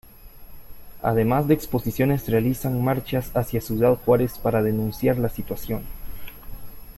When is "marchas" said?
2.83-3.29